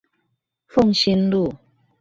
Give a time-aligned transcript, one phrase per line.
[0.65, 1.53] 鳳新路